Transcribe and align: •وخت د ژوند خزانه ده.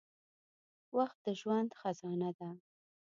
•وخت 0.97 1.17
د 1.25 1.27
ژوند 1.39 1.69
خزانه 1.79 2.29
ده. 2.37 2.49